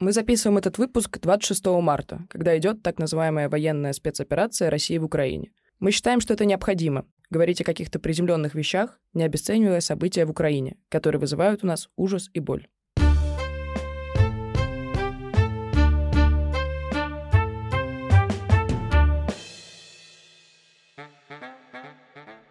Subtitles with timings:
[0.00, 5.50] Мы записываем этот выпуск 26 марта, когда идет так называемая военная спецоперация России в Украине.
[5.80, 10.76] Мы считаем, что это необходимо— говорить о каких-то приземленных вещах, не обесценивая события в Украине,
[10.88, 12.68] которые вызывают у нас ужас и боль.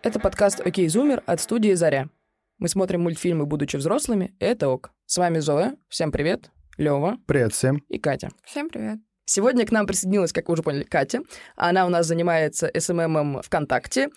[0.04, 2.10] Это подкаст «Окей, Зумер» от студии «Заря».
[2.58, 4.92] Мы смотрим мультфильмы, будучи взрослыми, и это ок.
[5.06, 5.78] С вами Зоя.
[5.88, 6.52] Всем привет.
[6.78, 7.18] Лева.
[7.26, 7.84] Привет всем.
[7.90, 8.30] И Катя.
[8.44, 9.00] Всем привет.
[9.26, 11.22] Сегодня к нам присоединилась, как вы уже поняли, Катя.
[11.56, 14.10] Она у нас занимается СММом ВКонтакте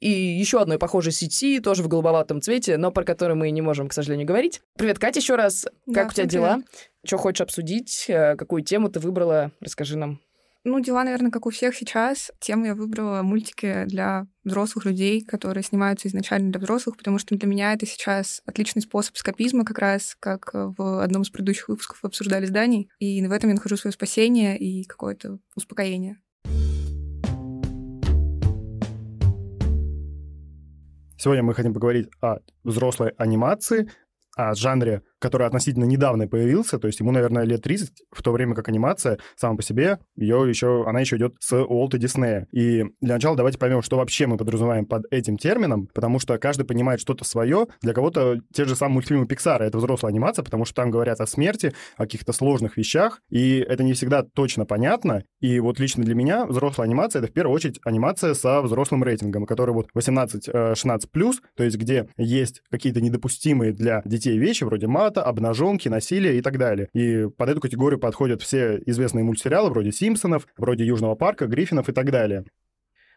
[0.00, 3.88] и еще одной похожей сети, тоже в голубоватом цвете, но про которую мы не можем,
[3.88, 4.60] к сожалению, говорить.
[4.76, 5.66] Привет, Катя, еще раз.
[5.86, 6.54] Да, как у тебя всем дела?
[6.54, 6.90] привет.
[7.04, 8.04] Что хочешь обсудить?
[8.08, 9.50] Э, Какую тему ты выбрала?
[9.60, 10.20] Расскажи нам.
[10.70, 12.30] Ну, дела, наверное, как у всех сейчас.
[12.40, 17.48] Тему я выбрала мультики для взрослых людей, которые снимаются изначально для взрослых, потому что для
[17.48, 22.04] меня это сейчас отличный способ скопизма, как раз как э, в одном из предыдущих выпусков
[22.04, 22.90] обсуждали зданий.
[22.98, 26.18] И в этом я нахожу свое спасение и какое-то успокоение.
[31.16, 33.90] Сегодня мы хотим поговорить о взрослой анимации,
[34.36, 38.54] о жанре, который относительно недавно появился, то есть ему, наверное, лет 30, в то время
[38.54, 42.46] как анимация сама по себе, ее еще, она еще идет с Уолта Диснея.
[42.52, 46.64] И для начала давайте поймем, что вообще мы подразумеваем под этим термином, потому что каждый
[46.64, 47.66] понимает что-то свое.
[47.82, 51.26] Для кого-то те же самые мультфильмы Пиксара— это взрослая анимация, потому что там говорят о
[51.26, 55.24] смерти, о каких-то сложных вещах, и это не всегда точно понятно.
[55.40, 59.46] И вот лично для меня взрослая анимация— это в первую очередь анимация со взрослым рейтингом,
[59.46, 65.88] который вот 18-16+, то есть где есть какие-то недопустимые для детей вещи, вроде мата, обнаженки,
[65.88, 66.88] насилия и так далее.
[66.92, 71.92] И под эту категорию подходят все известные мультсериалы, вроде «Симпсонов», вроде «Южного парка», «Гриффинов» и
[71.92, 72.44] так далее.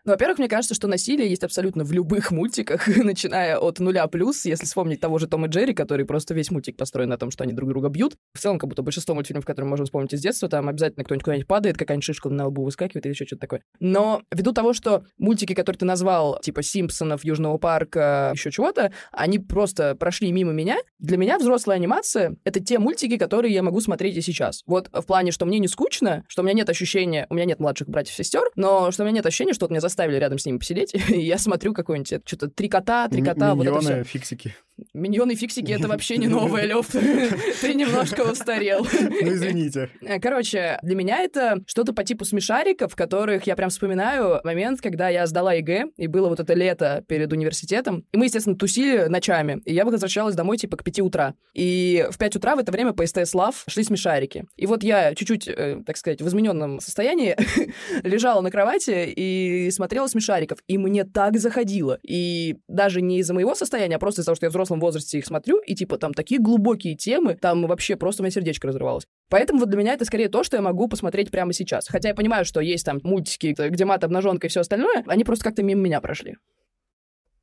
[0.03, 4.45] Ну, во-первых, мне кажется, что насилие есть абсолютно в любых мультиках, начиная от нуля плюс,
[4.45, 7.43] если вспомнить того же Тома и Джерри, который просто весь мультик построен на том, что
[7.43, 8.15] они друг друга бьют.
[8.33, 11.23] В целом, как будто большинство мультфильмов, которые мы можем вспомнить из детства, там обязательно кто-нибудь
[11.23, 13.61] куда-нибудь падает, какая-нибудь шишка на лбу выскакивает или еще что-то такое.
[13.79, 19.37] Но ввиду того, что мультики, которые ты назвал, типа Симпсонов, Южного парка, еще чего-то, они
[19.37, 24.17] просто прошли мимо меня, для меня взрослая анимация— это те мультики, которые я могу смотреть
[24.17, 24.63] и сейчас.
[24.65, 27.59] Вот в плане, что мне не скучно, что у меня нет ощущения, у меня нет
[27.59, 30.39] младших братьев и сестер, но что у меня нет ощущения, что вот меня заставили рядом
[30.39, 34.03] с ними посидеть, и я смотрю какой-нибудь, что-то три кота, три кота, вот это все.
[34.03, 34.55] Фиксики.
[34.93, 36.87] Миньоны фиксики— это вообще не новое, Лёв.
[37.61, 38.85] Ты немножко устарел.
[38.99, 39.89] Ну, извините.
[40.01, 44.81] Э, Короче, для меня это что-то по типу смешариков, в которых я прям вспоминаю момент,
[44.81, 48.05] когда я сдала ЕГЭ, и было вот это лето перед университетом.
[48.11, 49.61] И мы, естественно, тусили ночами.
[49.65, 51.33] И я возвращалась домой типа к 5 утра.
[51.53, 54.45] И в 5 утра в это время по СТС Love шли смешарики.
[54.55, 57.35] И вот я чуть-чуть, э, так сказать, в измененном состоянии
[58.03, 60.59] лежала на кровати и смотрела смешариков.
[60.67, 61.99] И мне так заходило.
[62.03, 65.17] И даже не из-за моего состояния, а просто из-за того, что я в взрослом возрасте
[65.17, 69.05] их смотрю, и типа там такие глубокие темы, там вообще просто у меня сердечко разрывалось.
[69.29, 71.87] Поэтому вот для меня это скорее то, что я могу посмотреть прямо сейчас.
[71.87, 75.43] Хотя я понимаю, что есть там мультики, где мат, обнаженка и все остальное, они просто
[75.45, 76.37] как-то мимо меня прошли.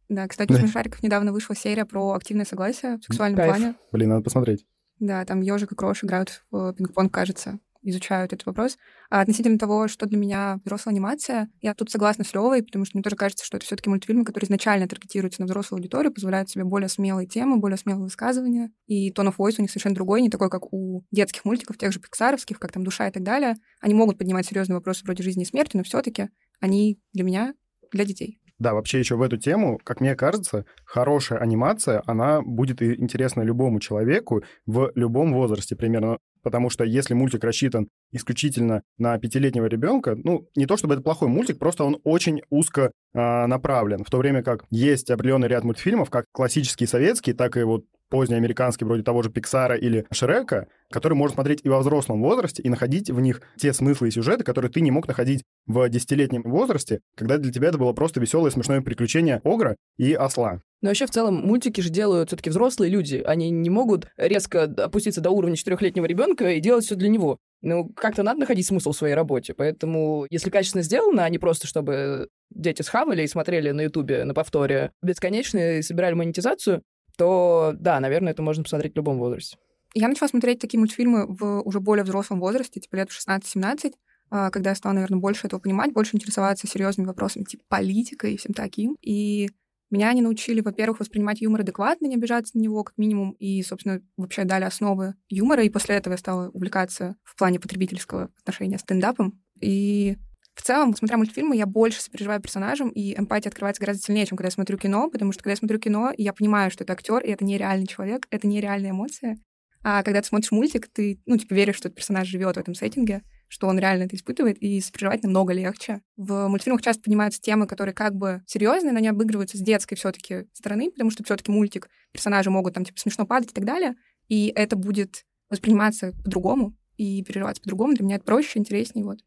[0.09, 0.61] Да, кстати, у Да.
[0.61, 3.51] смешариков недавно вышла серия про активное согласие в сексуальном Кайф.
[3.51, 3.75] плане.
[3.93, 4.65] Блин, надо посмотреть.
[5.01, 8.79] Да, там ежик и крош играют в пинг-понг, кажется, изучают этот вопрос.
[9.11, 12.97] А относительно того, что для меня взрослая анимация, я тут согласна с Левой, потому что
[12.97, 16.51] мне тоже кажется, что это все таки мультфильмы, которые изначально таргетируются на взрослую аудиторию, позволяют
[16.51, 18.71] себе более смелые темы, более смелые высказывания.
[18.87, 21.93] И тон of voice у них совершенно другой, не такой, как у детских мультиков, тех
[21.93, 23.55] же пиксаровских, как там «Душа» и так далее.
[23.81, 26.29] Они могут поднимать серьезные вопросы вроде жизни и смерти, но все таки
[26.61, 27.55] они для меня
[27.93, 28.41] для детей.
[28.59, 33.79] Да, вообще еще в эту тему, как мне кажется, хорошая анимация, она будет интересна любому
[33.79, 36.19] человеку в любом возрасте примерно.
[36.43, 41.29] Потому что если мультик рассчитан исключительно на пятилетнего ребенка, ну, не то чтобы это плохой
[41.29, 44.05] мультик, просто он очень узко а, направлен.
[44.05, 48.87] В то время как есть определенный ряд мультфильмов, как классические советские, так и вот позднеамериканские,
[48.87, 53.11] вроде того же Пиксара или Шрека, которые можно смотреть и во взрослом возрасте, и находить
[53.11, 57.39] в них те смыслы и сюжеты, которые ты не мог находить в десятилетнем возрасте, когда
[57.39, 60.61] для тебя это было просто веселое смешное приключение Огра и Осла.
[60.81, 63.23] Но вообще в целом мультики же делают все-таки взрослые люди.
[63.27, 67.39] Они не могут резко опуститься до уровня четырехлетнего ребенка и делать все для него.
[67.61, 69.55] Ну, как-то надо находить смысл в своей работе.
[69.55, 74.35] Поэтому, если качественно сделано, а не просто чтобы дети схавали и смотрели на Ютубе на
[74.35, 76.83] повторе бесконечно и собирали монетизацию,
[77.19, 79.59] то да, наверное, это можно посмотреть в любом возрасте.
[79.95, 83.95] Я начала смотреть такие мультфильмы в уже более взрослом возрасте, типа лет в 16-17,
[84.31, 88.37] а, когда я стала, наверное, больше этого понимать, больше интересоваться серьезными вопросами, типа политикой и
[88.37, 88.97] всем таким.
[89.01, 89.49] И
[89.91, 94.01] меня они научили, во-первых, воспринимать юмор адекватно, не обижаться на него, как минимум, и, собственно,
[94.17, 99.43] вообще дали основы юмора, и после этого я стала увлекаться в плане потребительского отношения стендапом.
[99.61, 100.19] И
[100.59, 104.49] в целом, смотря мультфильмы, я больше сопереживаю персонажам, и эмпатия открывается гораздо сильнее, чем когда
[104.49, 107.31] я смотрю кино, потому что когда я смотрю кино, я понимаю, что это актер, и
[107.31, 109.39] это нереальный человек, это нереальная эмоция.
[109.85, 112.75] А когда ты смотришь мультик, ты, ну, типа, веришь, что этот персонаж живет в этом
[112.75, 116.03] сеттинге, что он реально это испытывает, и сопереживать намного легче.
[116.17, 120.11] В мультфильмах часто поднимаются темы, которые как бы серьезные, но они обыгрываются с детской все
[120.11, 123.65] таки стороны, потому что все таки мультик, персонажи могут там, типа, смешно падать и так
[123.65, 123.95] далее,
[124.27, 127.95] и это будет восприниматься по-другому и переживаться по-другому.
[127.95, 129.21] Для меня это проще, интереснее, вот.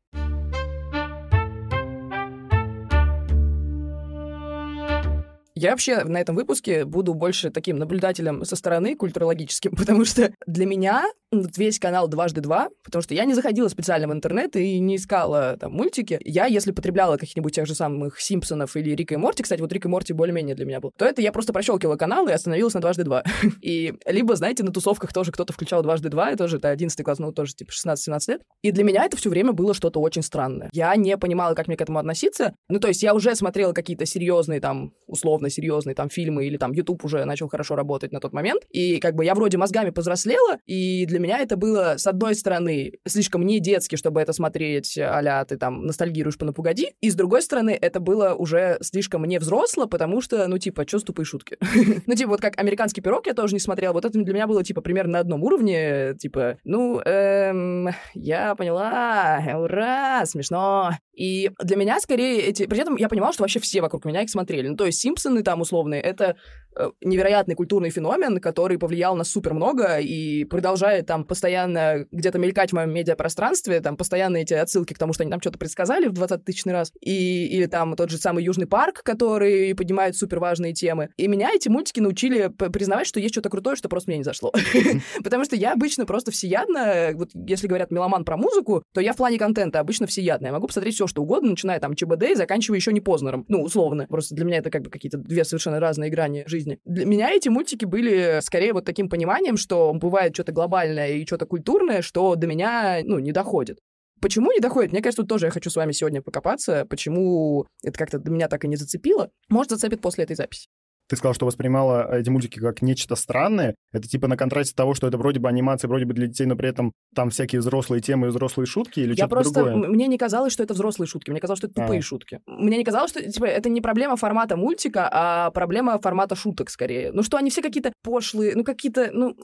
[5.62, 10.66] Я вообще на этом выпуске буду больше таким наблюдателем со стороны культурологическим, потому что для
[10.66, 14.96] меня весь канал «Дважды два», потому что я не заходила специально в интернет и не
[14.96, 16.20] искала там мультики.
[16.26, 19.86] Я, если потребляла каких-нибудь тех же самых «Симпсонов» или «Рика и Морти», кстати, вот «Рик
[19.86, 22.82] и Морти» более-менее для меня был, то это я просто прощелкивала канал и остановилась на
[22.82, 23.24] «Дважды два».
[23.62, 27.20] И либо, знаете, на тусовках тоже кто-то включал «Дважды два», и тоже это 11 класс,
[27.20, 28.42] ну, тоже типа 16-17 лет.
[28.64, 30.70] И для меня это все время было что-то очень странное.
[30.74, 32.56] Я не понимала, как мне к этому относиться.
[32.68, 36.72] Ну, то есть я уже смотрела какие-то серьезные там, условно серьезные там фильмы, или там
[36.72, 38.64] YouTube уже начал хорошо работать на тот момент.
[38.70, 42.94] И как бы я вроде мозгами повзрослела, и для меня это было, с одной стороны,
[43.08, 47.16] слишком не детски, чтобы это смотреть а ты там ностальгируешь по «Ну, погоди», и с
[47.16, 51.58] другой стороны, это было уже слишком не взросло, потому что, ну, типа, что тупые шутки?
[52.06, 54.64] ну, типа, вот как «Американский пирог» я тоже не смотрела, вот это для меня было,
[54.64, 60.92] типа, примерно на одном уровне, типа, ну, эм, я поняла, ура, смешно.
[61.22, 62.66] И для меня, скорее, эти...
[62.66, 64.68] При этом я понимала, что вообще все вокруг меня их смотрели.
[64.70, 66.36] Ну, то есть «Симпсоны» там условные, это
[66.74, 72.70] Э, невероятный культурный феномен, который повлиял на супер много и продолжает там постоянно где-то мелькать
[72.70, 76.14] в моем медиапространстве, там постоянно эти отсылки к тому, что они там что-то предсказали в
[76.14, 80.74] 20 тысячный раз, и, или там тот же самый Южный парк, который поднимает супер важные
[80.74, 81.10] темы.
[81.18, 84.54] И меня эти мультики научили признавать, что есть что-то крутое, что просто мне не зашло.
[85.24, 89.18] Потому что я обычно просто всеядна, вот если говорят меломан про музыку, то я в
[89.18, 90.48] плане контента обычно всеядна.
[90.48, 93.46] Я могу посмотреть все, что угодно, начиная там ЧБД и заканчивая еще не Познером.
[93.48, 94.08] Ну, условно.
[94.08, 96.80] Просто для меня это как бы какие-то две совершенно разные грани жизни.
[96.86, 101.46] Для меня эти мультики были скорее вот таким пониманием, что бывает что-то глобальное и что-то
[101.46, 103.80] культурное, что до меня, ну, не доходит.
[104.22, 104.92] Почему не доходит?
[104.92, 108.64] Мне кажется, тут тоже я хочу с вами сегодня покопаться, почему это как-то меня так
[108.64, 109.32] и не зацепило.
[109.50, 110.68] Может, зацепит после этой записи.
[111.12, 113.76] Ты сказал, что воспринимала эти мультики как нечто странное.
[113.92, 116.56] Это типа на контрасте того, что это вроде бы анимация, вроде бы для детей, но
[116.56, 119.64] при этом там всякие взрослые темы и взрослые шутки или что-то просто...
[119.66, 119.90] другое?
[119.90, 121.30] Мне не казалось, что это взрослые шутки.
[121.30, 122.02] Мне казалось, что это тупые а.
[122.02, 122.40] шутки.
[122.46, 127.12] Мне не казалось, что типа, это не проблема формата мультика, а проблема формата шуток скорее.
[127.12, 129.10] Ну что, они все какие-то пошлые, ну какие-то...
[129.12, 129.36] Ну,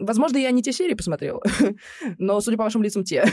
[0.00, 1.42] возможно, я не те серии посмотрела,
[2.16, 3.26] но, судя по вашим лицам, те.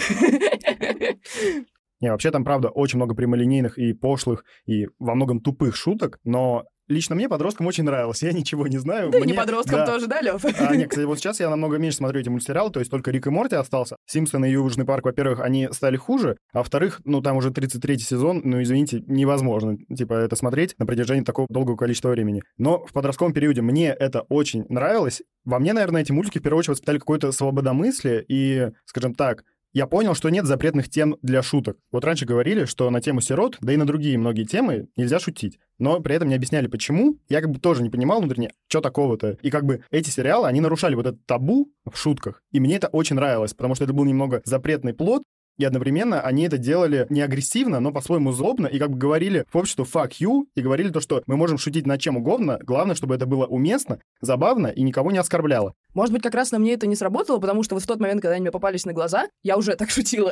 [2.02, 6.66] Не, вообще там, правда, очень много прямолинейных и пошлых, и во многом тупых шуток, но
[6.88, 9.10] Лично мне подросткам очень нравилось, я ничего не знаю.
[9.12, 9.32] Да мне...
[9.32, 9.86] не подросткам да.
[9.86, 10.44] тоже, да, Лев?
[10.44, 13.28] А, нет, кстати, вот сейчас я намного меньше смотрю эти мультсериалы, то есть только Рик
[13.28, 13.98] и Морти остался.
[14.06, 18.42] Симпсоны и Южный парк, во-первых, они стали хуже, а во-вторых, ну, там уже 33-й сезон,
[18.44, 22.42] ну, извините, невозможно, типа, это смотреть на протяжении такого долгого количества времени.
[22.58, 25.22] Но в подростковом периоде мне это очень нравилось.
[25.44, 29.88] Во мне, наверное, эти мультики в первую очередь воспитали какое-то свободомыслие и, скажем так, я
[29.88, 31.78] понял, что нет запретных тем для шуток.
[31.92, 35.60] Вот раньше говорили, что на тему сирот, да и на другие многие темы нельзя шутить.
[35.78, 37.20] Но при этом не объясняли, почему.
[37.30, 39.38] Я как бы тоже не понимал внутренне, что такого-то.
[39.42, 42.42] И как бы эти сериалы, они нарушали вот этот табу в шутках.
[42.52, 45.24] И мне это очень нравилось, потому что это был немного запретный плод,
[45.58, 49.58] и одновременно они это делали не агрессивно, но по-своему злобно, и как бы говорили в
[49.58, 53.16] обществу fuck you, и говорили то, что мы можем шутить над чем угодно, главное, чтобы
[53.16, 55.74] это было уместно, забавно и никого не оскорбляло.
[55.94, 58.22] Может быть, как раз на мне это не сработало, потому что вот в тот момент,
[58.22, 60.32] когда они мне попались на глаза, я уже так шутила.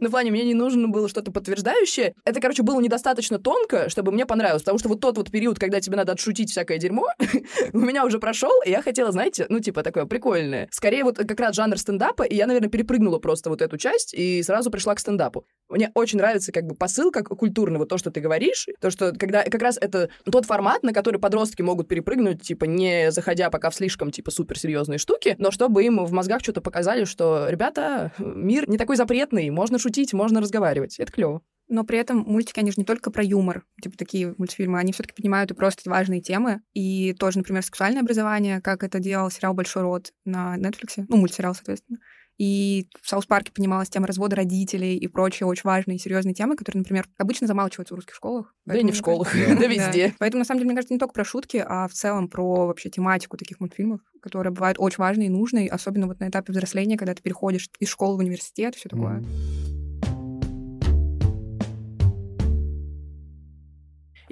[0.00, 2.14] Но в плане мне не нужно было что-то подтверждающее.
[2.24, 5.82] Это, короче, было недостаточно тонко, чтобы мне понравилось, потому что вот тот вот период, когда
[5.82, 7.08] тебе надо отшутить всякое дерьмо,
[7.74, 10.66] у меня уже прошел, и я хотела, знаете, ну, типа, такое прикольное.
[10.70, 14.42] Скорее вот как раз жанр стендапа, и я, наверное, перепрыгнула просто вот эту часть, и
[14.42, 15.44] сразу сразу пришла к стендапу.
[15.68, 19.12] Мне очень нравится как бы посыл, как культурный, вот то, что ты говоришь, то, что
[19.12, 23.70] когда как раз это тот формат, на который подростки могут перепрыгнуть, типа, не заходя пока
[23.70, 28.68] в слишком, типа, суперсерьезные штуки, но чтобы им в мозгах что-то показали, что, ребята, мир
[28.68, 31.00] не такой запретный, можно шутить, можно разговаривать.
[31.00, 31.42] Это клево.
[31.72, 35.04] Но при этом мультики, они же не только про юмор, типа такие мультфильмы, они все
[35.04, 36.60] таки поднимают и просто важные темы.
[36.74, 41.54] И тоже, например, сексуальное образование, как это делал сериал «Большой рот» на Netflix, ну, мультсериал,
[41.54, 41.98] соответственно.
[42.36, 46.34] И в South Park е поднималась тема развода родителей и прочие очень важные и серьезные
[46.34, 48.54] темы, которые, например, обычно замалчиваются в русских школах.
[48.66, 50.14] Да и не в школах, да везде.
[50.18, 52.90] Поэтому, на самом деле, мне кажется, не только про шутки, а в целом про вообще
[52.90, 57.14] тематику таких мультфильмов, которые бывают очень важные и нужные, особенно вот на этапе взросления, когда
[57.14, 59.22] ты переходишь из школы в университет, все такое.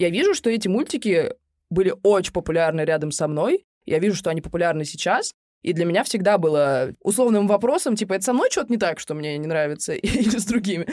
[0.01, 1.35] Я вижу, что эти мультики
[1.69, 3.67] были очень популярны рядом со мной.
[3.85, 5.35] Я вижу, что они популярны сейчас.
[5.61, 9.13] И для меня всегда было условным вопросом, типа, это со мной что-то не так, что
[9.13, 10.87] мне не нравится, или с другими.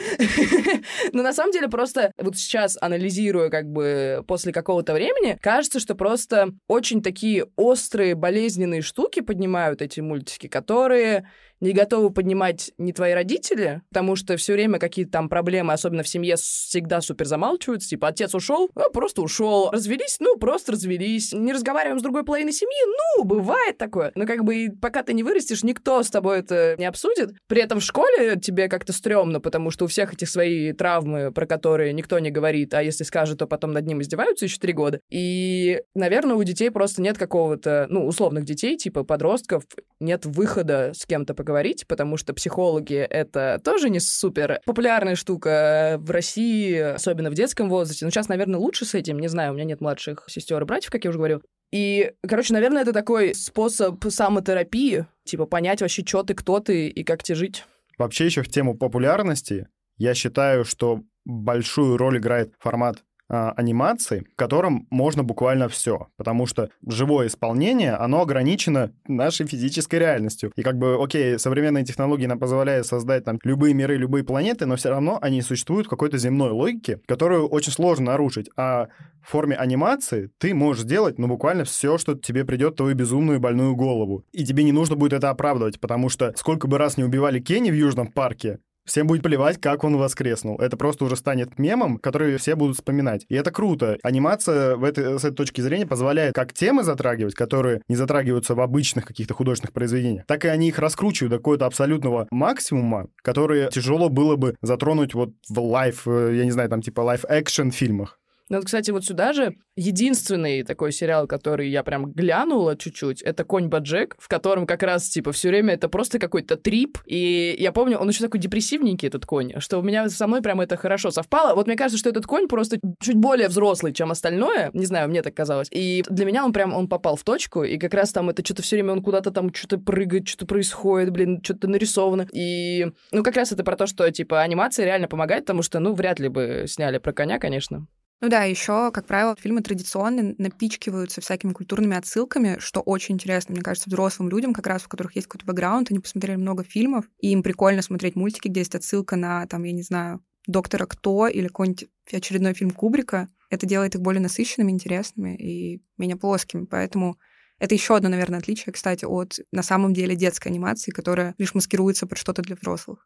[1.13, 5.95] Но на самом деле просто вот сейчас, анализируя как бы после какого-то времени, кажется, что
[5.95, 13.13] просто очень такие острые, болезненные штуки поднимают эти мультики, которые не готовы поднимать не твои
[13.13, 17.89] родители, потому что все время какие-то там проблемы, особенно в семье, всегда супер замалчиваются.
[17.89, 19.69] Типа, отец ушел, ну, просто ушел.
[19.71, 21.33] Развелись, ну, просто развелись.
[21.33, 22.77] Не разговариваем с другой половиной семьи,
[23.17, 24.11] ну, бывает такое.
[24.15, 27.31] Но как бы пока ты не вырастешь, никто с тобой это не обсудит.
[27.47, 31.45] При этом в школе тебе как-то стрёмно, потому что у всех этих свои травмы, про
[31.45, 34.99] которые никто не говорит, а если скажет, то потом над ним издеваются еще три года.
[35.09, 39.63] И, наверное, у детей просто нет какого-то, ну, условных детей, типа подростков,
[39.99, 41.46] нет выхода с кем-то поговорить,
[41.87, 48.05] потому что психологи— это тоже не супер популярная штука в России, особенно в детском возрасте.
[48.05, 49.19] Но сейчас, наверное, лучше с этим.
[49.19, 51.41] Не знаю, у меня нет младших сестер и братьев, как я уже говорил.
[51.71, 57.03] И, короче, наверное, это такой способ самотерапии, типа понять вообще, что ты, кто ты и
[57.03, 57.65] как тебе жить.
[57.97, 64.87] Вообще еще в тему популярности я считаю, что большую роль играет формат анимации, в котором
[64.89, 70.51] можно буквально все, потому что живое исполнение, оно ограничено нашей физической реальностью.
[70.55, 74.75] И как бы, окей, современные технологии нам позволяют создать там любые миры, любые планеты, но
[74.75, 78.49] все равно они существуют в какой-то земной логике, которую очень сложно нарушить.
[78.55, 78.87] А
[79.21, 83.39] в форме анимации ты можешь сделать, ну, буквально все, что тебе придет в твою безумную
[83.39, 84.23] больную голову.
[84.31, 87.69] И тебе не нужно будет это оправдывать, потому что сколько бы раз не убивали Кенни
[87.69, 90.57] в Южном парке, Всем будет плевать, как он воскреснул.
[90.59, 93.25] Это просто уже станет мемом, который все будут вспоминать.
[93.27, 93.97] И это круто.
[94.01, 98.61] Анимация в этой, с этой точки зрения позволяет как темы затрагивать, которые не затрагиваются в
[98.61, 104.07] обычных каких-то художественных произведениях, так и они их раскручивают до какого-то абсолютного максимума, который тяжело
[104.07, 108.19] было бы затронуть вот в лайф, э, я не знаю, там типа лайф-экшен фильмах.
[108.49, 113.67] Ну, кстати, вот сюда же единственный такой сериал, который я прям глянула чуть-чуть, это «Конь
[113.67, 116.97] Баджек», в котором как раз, типа, все время это просто какой-то трип.
[117.05, 120.61] И я помню, он еще такой депрессивненький, этот конь, что у меня со мной прям
[120.61, 121.55] это хорошо совпало.
[121.55, 124.71] Вот мне кажется, что этот конь просто чуть более взрослый, чем остальное.
[124.73, 125.67] Не знаю, мне так казалось.
[125.71, 128.61] И для меня он прям, он попал в точку, и как раз там это что-то
[128.61, 132.27] все время он куда-то там что-то прыгает, что-то происходит, блин, что-то нарисовано.
[132.31, 135.93] И, ну, как раз это про то, что, типа, анимация реально помогает, потому что, ну,
[135.93, 137.87] вряд ли бы сняли про коня, конечно.
[138.19, 143.61] Ну да, еще, как правило, фильмы традиционные напичкиваются всякими культурными отсылками, что очень интересно, мне
[143.61, 147.29] кажется, взрослым людям, как раз у которых есть какой-то бэкграунд, они посмотрели много фильмов, и
[147.31, 151.47] им прикольно смотреть мультики, где есть отсылка на, там, я не знаю, Доктора Кто или
[151.47, 153.27] какой-нибудь очередной фильм Кубрика.
[153.49, 156.63] Это делает их более насыщенными, интересными и менее плоскими.
[156.65, 157.17] Поэтому
[157.59, 162.07] это еще одно, наверное, отличие, кстати, от на самом деле детской анимации, которая лишь маскируется
[162.07, 163.05] под что-то для взрослых.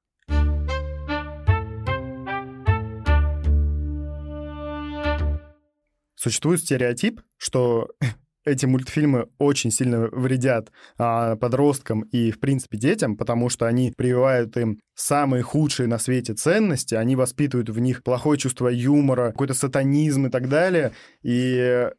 [6.21, 7.87] Существует стереотип, что
[8.45, 14.55] эти мультфильмы очень сильно вредят а, подросткам и, в принципе, детям, потому что они прививают
[14.55, 20.27] им самые худшие на свете ценности, они воспитывают в них плохое чувство юмора, какой-то сатанизм
[20.27, 20.91] и так далее.
[21.23, 21.89] И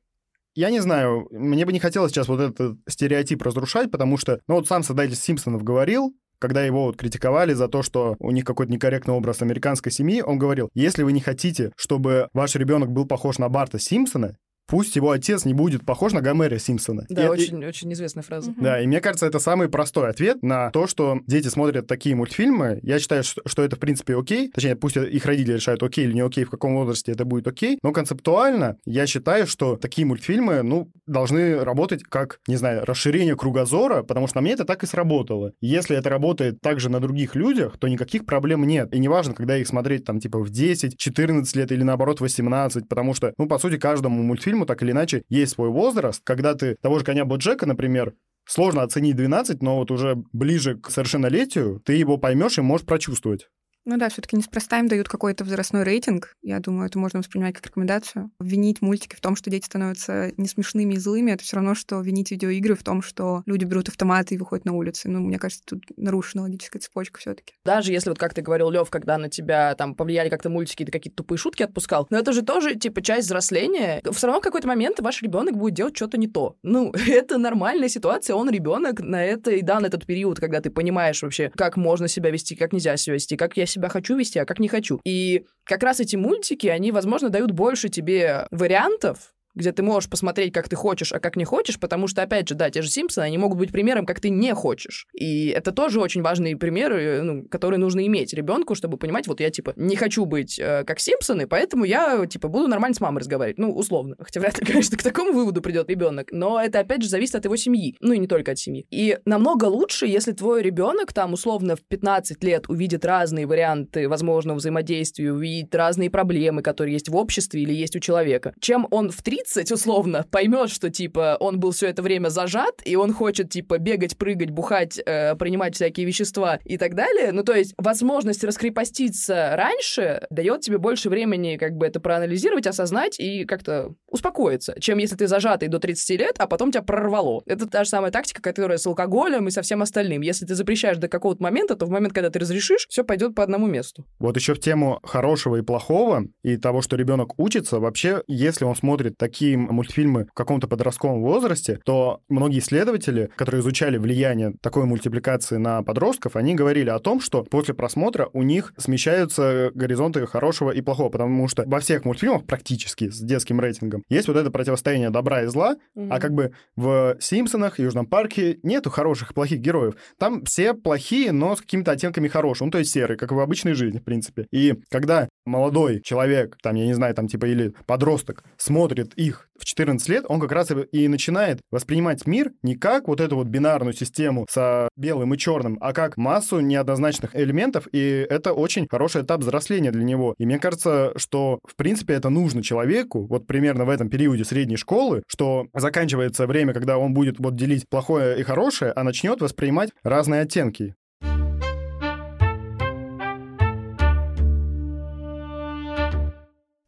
[0.54, 4.54] я не знаю, мне бы не хотелось сейчас вот этот стереотип разрушать, потому что, ну
[4.54, 8.72] вот сам создатель Симпсонов говорил, когда его вот критиковали за то, что у них какой-то
[8.72, 13.38] некорректный образ американской семьи, он говорил, если вы не хотите, чтобы ваш ребенок был похож
[13.38, 17.04] на Барта Симпсона, пусть его отец не будет похож на Гомера Симпсона.
[17.08, 18.54] Да, и, очень, и, очень известная фраза.
[18.58, 22.78] Да, и мне кажется, это самый простой ответ на то, что дети смотрят такие мультфильмы.
[22.82, 24.50] Я считаю, что, что это, в принципе, окей.
[24.50, 27.78] Точнее, пусть их родители решают, окей или не окей, в каком возрасте это будет окей.
[27.82, 34.02] Но концептуально я считаю, что такие мультфильмы, ну, должны работать как, не знаю, расширение кругозора,
[34.02, 35.52] потому что на мне это так и сработало.
[35.60, 38.94] Если это работает также на других людях, то никаких проблем нет.
[38.94, 43.14] И неважно, когда их смотреть там типа в 10, 14 лет или наоборот 18, потому
[43.14, 46.22] что, ну, по сути, каждому мультфильму фильму так или иначе есть свой возраст.
[46.24, 50.90] Когда ты того же коня Боджека, например, сложно оценить 12, но вот уже ближе к
[50.90, 53.48] совершеннолетию ты его поймешь и можешь прочувствовать.
[53.84, 56.36] Ну да, все-таки неспроста им дают какой-то возрастной рейтинг.
[56.42, 58.30] Я думаю, это можно воспринимать как рекомендацию.
[58.38, 62.00] Винить мультики в том, что дети становятся не смешными и злыми, это все равно, что
[62.00, 65.08] винить видеоигры в том, что люди берут автоматы и выходят на улицы.
[65.08, 67.54] Ну, мне кажется, тут нарушена логическая цепочка все-таки.
[67.64, 70.92] Даже если вот как ты говорил, Лев, когда на тебя там повлияли как-то мультики, ты
[70.92, 74.00] какие-то тупые шутки отпускал, но это же тоже типа часть взросления.
[74.12, 76.56] Все равно в какой-то момент ваш ребенок будет делать что-то не то.
[76.62, 81.22] Ну, это нормальная ситуация, он ребенок на это и дан этот период, когда ты понимаешь
[81.22, 84.44] вообще, как можно себя вести, как нельзя себя вести, как я себя хочу вести, а
[84.44, 85.00] как не хочу.
[85.04, 90.52] И как раз эти мультики, они, возможно, дают больше тебе вариантов, где ты можешь посмотреть,
[90.52, 93.24] как ты хочешь, а как не хочешь, потому что, опять же, да, те же Симпсоны,
[93.24, 95.06] они могут быть примером, как ты не хочешь.
[95.12, 99.50] И это тоже очень важные примеры, ну, которые нужно иметь ребенку, чтобы понимать, вот я,
[99.50, 103.58] типа, не хочу быть э, как Симпсоны, поэтому я, типа, буду нормально с мамой разговаривать.
[103.58, 104.16] Ну, условно.
[104.18, 106.28] Хотя вряд ли, конечно, к такому выводу придет ребенок.
[106.32, 107.96] Но это, опять же, зависит от его семьи.
[108.00, 108.86] Ну, и не только от семьи.
[108.90, 114.58] И намного лучше, если твой ребенок там, условно, в 15 лет увидит разные варианты возможного
[114.58, 119.22] взаимодействия, увидит разные проблемы, которые есть в обществе или есть у человека, чем он в
[119.22, 119.41] 30,
[119.72, 124.16] условно, поймет, что, типа, он был все это время зажат, и он хочет, типа, бегать,
[124.16, 127.32] прыгать, бухать, э, принимать всякие вещества и так далее.
[127.32, 133.18] Ну, то есть, возможность раскрепоститься раньше дает тебе больше времени, как бы, это проанализировать, осознать
[133.18, 137.42] и как-то успокоиться, чем если ты зажатый до 30 лет, а потом тебя прорвало.
[137.46, 140.22] Это та же самая тактика, которая с алкоголем и со всем остальным.
[140.22, 143.42] Если ты запрещаешь до какого-то момента, то в момент, когда ты разрешишь, все пойдет по
[143.42, 144.04] одному месту.
[144.18, 148.76] Вот еще в тему хорошего и плохого и того, что ребенок учится, вообще, если он
[148.76, 155.56] смотрит такие мультфильмы в каком-то подростковом возрасте, то многие исследователи, которые изучали влияние такой мультипликации
[155.56, 160.82] на подростков, они говорили о том, что после просмотра у них смещаются горизонты хорошего и
[160.82, 165.44] плохого, потому что во всех мультфильмах практически с детским рейтингом есть вот это противостояние добра
[165.44, 166.08] и зла, mm-hmm.
[166.10, 169.94] а как бы в «Симпсонах», «Южном парке» нету хороших и плохих героев.
[170.18, 173.72] Там все плохие, но с какими-то оттенками хорошего, ну, то есть серые, как в обычной
[173.72, 174.46] жизни, в принципе.
[174.52, 179.64] И когда молодой человек, там, я не знаю, там, типа, или подросток смотрит их в
[179.64, 183.92] 14 лет, он как раз и начинает воспринимать мир не как вот эту вот бинарную
[183.92, 189.40] систему со белым и черным, а как массу неоднозначных элементов, и это очень хороший этап
[189.40, 190.34] взросления для него.
[190.38, 194.76] И мне кажется, что, в принципе, это нужно человеку, вот примерно в этом периоде средней
[194.76, 199.90] школы, что заканчивается время, когда он будет вот делить плохое и хорошее, а начнет воспринимать
[200.02, 200.94] разные оттенки.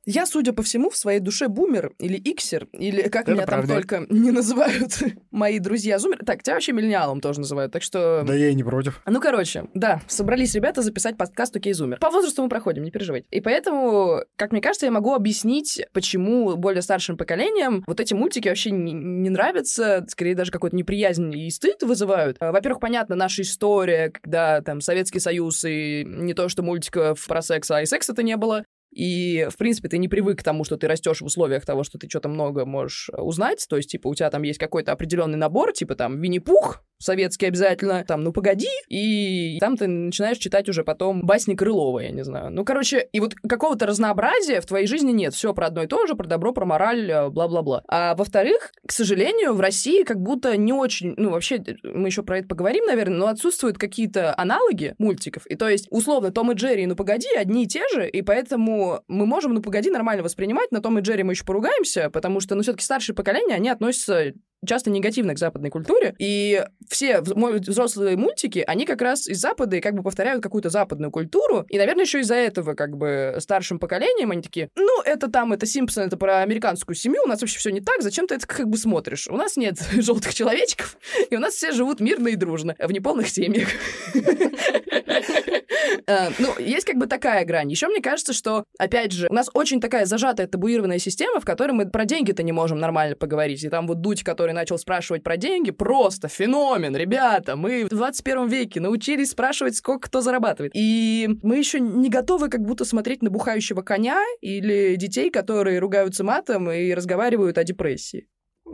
[0.07, 3.69] Я, судя по всему, в своей душе бумер или иксер, или как Это меня правда.
[3.69, 4.99] там только не называют
[5.31, 6.19] мои друзья зумер.
[6.25, 8.23] Так, тебя вообще миллениалом тоже называют, так что...
[8.27, 9.01] Да я и не против.
[9.07, 11.99] Ну, короче, да, собрались ребята записать подкаст «Окей, зумер».
[11.99, 13.27] По возрасту мы проходим, не переживайте.
[13.31, 18.49] И поэтому, как мне кажется, я могу объяснить, почему более старшим поколениям вот эти мультики
[18.49, 22.37] вообще не, не нравятся, скорее даже какой-то неприязнь и стыд вызывают.
[22.41, 27.43] А, Во-первых, понятно, наша история, когда там Советский Союз и не то, что мультиков про
[27.43, 28.65] секс, а и секса-то не было.
[28.95, 31.99] И, в принципе, ты не привык к тому, что ты растешь в условиях того, что
[31.99, 33.67] ты что-то много можешь э, узнать.
[33.69, 38.05] То есть, типа, у тебя там есть какой-то определенный набор, типа там Винни-Пух, советский обязательно,
[38.05, 42.51] там, ну погоди, и там ты начинаешь читать уже потом басни Крылова, я не знаю.
[42.51, 45.35] Ну, короче, и вот какого-то разнообразия в твоей жизни нет.
[45.35, 47.83] Все про одно и то же, про добро, про мораль, э, бла-бла-бла.
[47.89, 52.39] А во-вторых, к сожалению, в России как будто не очень, ну, вообще, мы еще про
[52.39, 55.47] это поговорим, наверное, но отсутствуют какие-то аналоги мультиков.
[55.47, 58.84] И то есть, условно, Том и Джерри Ну погоди одни и те же, и поэтому
[59.09, 62.55] мы можем Ну погоди нормально воспринимать, на Том и Джерри мы еще поругаемся, потому что,
[62.55, 64.33] ну, все-таки старшее поколение, они относятся
[64.67, 69.81] часто негативно к западной культуре, и все взрослые мультики, они как раз из Запада и
[69.81, 74.31] как бы повторяют какую-то западную культуру, и, наверное, еще из-за этого как бы старшим поколением
[74.31, 77.71] они такие, ну, это там, это Симпсон, это про американскую семью, у нас вообще все
[77.71, 79.29] не так, зачем ты это как бы смотришь?
[79.29, 80.97] У нас нет желтых человечков,
[81.31, 83.69] и у нас все живут мирно и дружно, в неполных семьях.
[86.07, 87.71] Э, ну, есть как бы такая грань.
[87.71, 91.73] Еще мне кажется, что, опять же, у нас очень такая зажатая табуированная система, в которой
[91.73, 93.65] мы про деньги-то не можем нормально поговорить.
[93.65, 97.57] И там вот Дудь, который начал спрашивать про деньги, просто феномен, ребята.
[97.57, 100.73] Мы в 21 веке научились спрашивать, сколько кто зарабатывает.
[100.75, 106.25] И мы еще не готовы как будто смотреть на бухающего коня или детей, которые ругаются
[106.25, 108.27] матом и разговаривают о депрессии.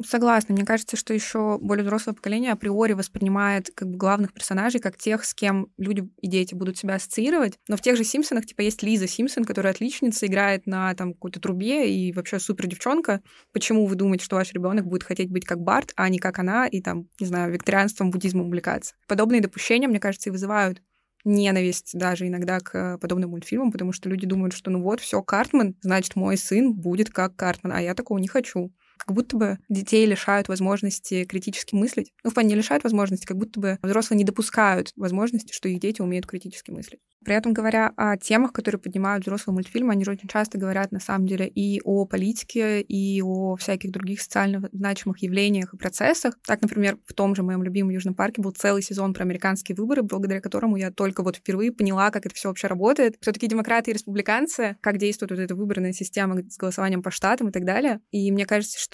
[0.07, 0.55] Согласна.
[0.55, 5.24] Мне кажется, что еще более взрослое поколение априори воспринимает как бы главных персонажей как тех,
[5.24, 7.59] с кем люди и дети будут себя ассоциировать.
[7.68, 11.40] Но в тех же Симпсонах, типа, есть Лиза Симпсон, которая отличница, играет на там какой-то
[11.40, 13.20] трубе и вообще супер девчонка.
[13.53, 16.68] Почему вы думаете, что ваш ребенок будет хотеть быть как Барт, а не как она
[16.68, 18.94] и там, не знаю, викторианством, буддизмом увлекаться?
[19.09, 20.81] Подобные допущения, мне кажется, и вызывают
[21.24, 25.76] ненависть даже иногда к подобным мультфильмам, потому что люди думают, что ну вот, все, Картман,
[25.83, 28.72] значит, мой сын будет как Картман, а я такого не хочу
[29.04, 32.12] как будто бы детей лишают возможности критически мыслить.
[32.24, 35.80] Ну, в плане не лишают возможности, как будто бы взрослые не допускают возможности, что их
[35.80, 37.00] дети умеют критически мыслить.
[37.24, 41.00] При этом, говоря о темах, которые поднимают взрослые мультфильмы, они же очень часто говорят, на
[41.00, 46.38] самом деле, и о политике, и о всяких других социально значимых явлениях и процессах.
[46.46, 50.02] Так, например, в том же моем любимом Южном парке был целый сезон про американские выборы,
[50.02, 53.16] благодаря которому я только вот впервые поняла, как это все вообще работает.
[53.20, 57.48] все таки демократы и республиканцы, как действует вот эта выборная система с голосованием по штатам
[57.48, 58.00] и так далее.
[58.12, 58.89] И мне кажется, что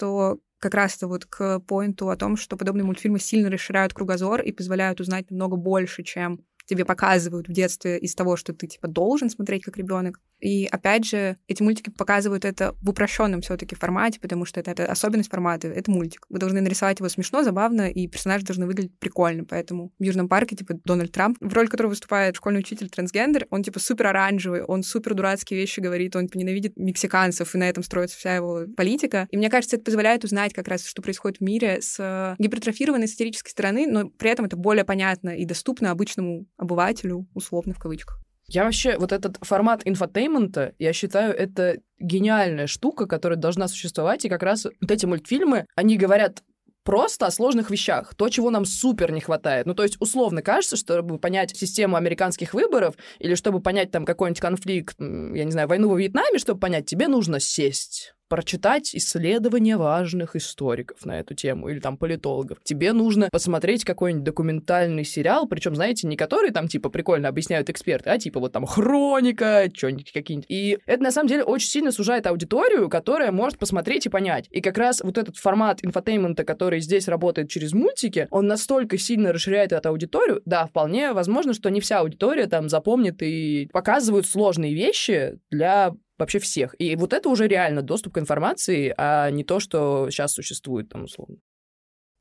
[0.59, 4.99] как раз-то вот к поинту о том, что подобные мультфильмы сильно расширяют кругозор и позволяют
[4.99, 9.63] узнать намного больше, чем тебе показывают в детстве из того, что ты типа должен смотреть
[9.63, 10.19] как ребенок.
[10.39, 14.85] И опять же, эти мультики показывают это в упрощенном все-таки формате, потому что это, это
[14.85, 16.25] особенность формата, это мультик.
[16.29, 19.45] Вы должны нарисовать его смешно, забавно, и персонажи должны выглядеть прикольно.
[19.45, 23.63] Поэтому в Южном парке, типа, Дональд Трамп, в роли которого выступает школьный учитель трансгендер, он
[23.63, 28.17] типа супер оранжевый, он супер дурацкие вещи говорит, он ненавидит мексиканцев, и на этом строится
[28.17, 29.27] вся его политика.
[29.31, 33.51] И мне кажется, это позволяет узнать как раз, что происходит в мире с гипертрофированной сатирической
[33.51, 38.19] стороны, но при этом это более понятно и доступно обычному обывателю, условно в кавычках.
[38.49, 44.29] Я вообще, вот этот формат инфотеймента, я считаю, это гениальная штука, которая должна существовать, и
[44.29, 46.43] как раз вот эти мультфильмы, они говорят
[46.83, 49.65] просто о сложных вещах, то, чего нам супер не хватает.
[49.65, 54.39] Ну, то есть, условно кажется, чтобы понять систему американских выборов или чтобы понять там какой-нибудь
[54.39, 60.35] конфликт, я не знаю, войну во Вьетнаме, чтобы понять, тебе нужно сесть прочитать исследования важных
[60.35, 62.59] историков на эту тему или там политологов.
[62.63, 68.09] Тебе нужно посмотреть какой-нибудь документальный сериал, причем, знаете, не который там типа прикольно объясняют эксперты,
[68.09, 70.49] а типа вот там хроника, что-нибудь какие-нибудь.
[70.49, 74.47] И это на самом деле очень сильно сужает аудиторию, которая может посмотреть и понять.
[74.51, 79.31] И как раз вот этот формат инфотеймента, который здесь работает через мультики, он настолько сильно
[79.31, 84.73] расширяет эту аудиторию, да, вполне возможно, что не вся аудитория там запомнит и показывают сложные
[84.73, 86.75] вещи для вообще всех.
[86.79, 91.03] И вот это уже реально доступ к информации, а не то, что сейчас существует там
[91.03, 91.37] условно.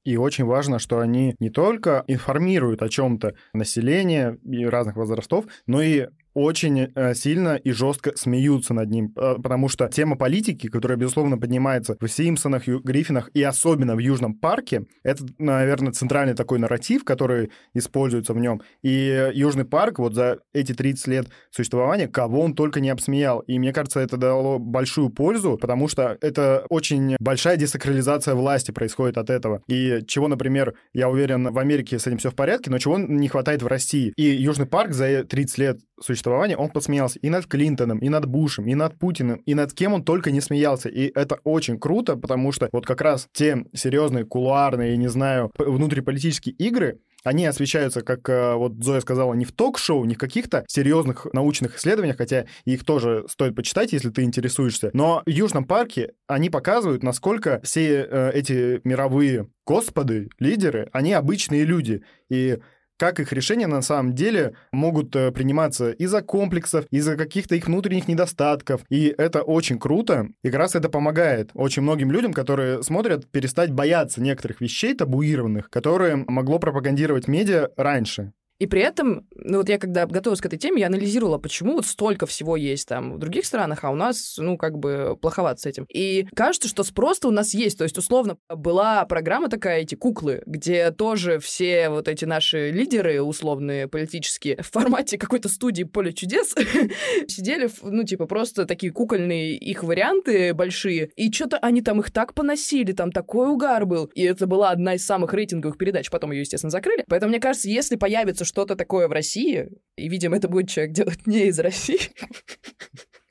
[0.04, 6.06] И очень важно, что они не только информируют о чем-то население разных возрастов, но и
[6.37, 11.38] очень э, сильно и жестко смеются над ним, э, потому что тема политики, которая, безусловно,
[11.38, 17.51] поднимается в «Симпсонах», «Гриффинах» и особенно в «Южном парке», это, наверное, центральный такой нарратив, который
[17.72, 18.61] используется в нем.
[18.83, 23.40] И «Южный парк» вот за эти 30 лет существования, кого он только не обсмеял.
[23.40, 29.16] И мне кажется, это дало большую пользу, потому что это очень большая десакрализация власти происходит
[29.16, 29.62] от этого.
[29.68, 33.29] И чего, например, я уверен, в Америке с этим все в порядке, но чего не
[33.29, 34.12] хватает в России.
[34.16, 38.66] И «Южный парк» за 30 лет существования он посмеялся и над Клинтоном, и над Бушем,
[38.66, 40.88] и над Путиным, и над кем он только не смеялся.
[40.88, 46.54] И это очень круто, потому что вот как раз те серьезные, кулуарные, не знаю, внутриполитические
[46.54, 51.26] игры, они освещаются, как э, вот Зоя сказала, не в ток-шоу, не в каких-то серьезных
[51.32, 54.90] научных исследованиях, хотя их тоже стоит почитать, если ты интересуешься.
[54.92, 61.64] Но в Южном парке они показывают, насколько все э, эти мировые господы, лидеры, они обычные
[61.64, 62.02] люди.
[62.28, 62.59] И
[62.96, 68.09] как их решения на самом деле могут э, приниматься из-за комплексов, из-за каких-то их внутренних
[68.09, 68.82] недостатков.
[68.88, 70.28] И это очень круто.
[70.42, 75.70] И как раз это помогает очень многим людям, которые смотрят, перестать бояться некоторых вещей табуированных,
[75.70, 78.32] которые могло пропагандировать медиа раньше.
[78.59, 81.87] И при этом, ну вот я когда готовилась к этой теме, я анализировала, почему вот
[81.87, 85.66] столько всего есть там в других странах, а у нас, ну, как бы плоховато с
[85.66, 85.87] этим.
[85.92, 87.79] И кажется, что спрос у нас есть.
[87.79, 93.23] То есть, условно, была программа такая, эти куклы, где тоже все вот эти наши лидеры
[93.23, 96.55] условные политические в формате какой-то студии «Поле чудес»
[97.29, 102.35] сидели, ну, типа, просто такие кукольные их варианты большие, и что-то они там их так
[102.35, 104.07] поносили, там такой угар был.
[104.14, 107.05] И это была одна из самых рейтинговых передач, потом ее, естественно, закрыли.
[107.09, 111.26] Поэтому, мне кажется, если появится что-то такое в России, и, видимо, это будет человек делать
[111.26, 112.00] не из России,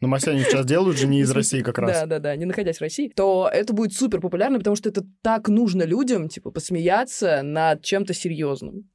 [0.01, 2.01] но Масяни сейчас делают же не из России как раз.
[2.01, 5.03] Да, да, да, не находясь в России, то это будет супер популярно, потому что это
[5.23, 8.89] так нужно людям, типа, посмеяться над чем-то серьезным.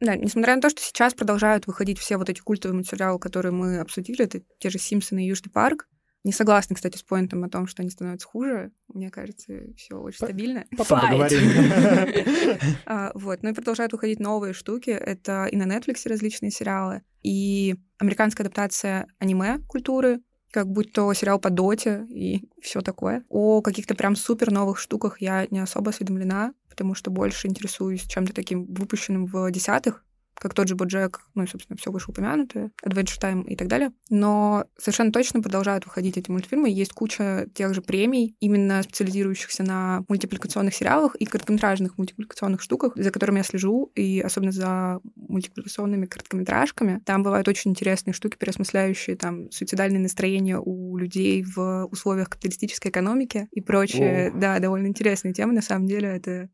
[0.00, 3.78] Да, несмотря на то, что сейчас продолжают выходить все вот эти культовые материалы, которые мы
[3.78, 5.88] обсудили, это те же Симпсоны и Южный парк,
[6.28, 8.70] не согласна, кстати, с поинтом о том, что они становятся хуже.
[8.92, 10.66] Мне кажется, все очень стабильно.
[10.76, 11.40] Потом поговорим.
[12.84, 13.42] А, вот.
[13.42, 14.90] Ну и продолжают выходить новые штуки.
[14.90, 21.48] Это и на Netflix различные сериалы, и американская адаптация аниме-культуры, как будь то сериал по
[21.48, 23.24] доте и все такое.
[23.30, 28.34] О каких-то прям супер новых штуках я не особо осведомлена, потому что больше интересуюсь чем-то
[28.34, 30.04] таким выпущенным в десятых,
[30.40, 33.92] как тот же Боджек, ну и, собственно, все вышеупомянутое, Adventure Time и так далее.
[34.08, 36.70] Но совершенно точно продолжают выходить эти мультфильмы.
[36.70, 43.10] Есть куча тех же премий, именно специализирующихся на мультипликационных сериалах и короткометражных мультипликационных штуках, за
[43.10, 47.00] которыми я слежу, и особенно за мультипликационными короткометражками.
[47.04, 53.48] Там бывают очень интересные штуки, переосмысляющие там суицидальные настроения у людей в условиях капиталистической экономики
[53.50, 54.28] и прочее.
[54.28, 54.38] О.
[54.38, 56.08] Да, довольно интересные темы, на самом деле.
[56.08, 56.48] Это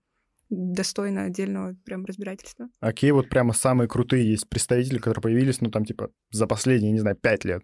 [0.51, 2.69] достойно отдельного прям разбирательства.
[2.81, 6.93] А какие вот прямо самые крутые есть представители, которые появились, ну, там, типа, за последние,
[6.93, 7.63] не знаю, пять лет?